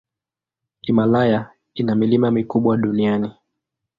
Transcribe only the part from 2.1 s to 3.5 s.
mikubwa duniani.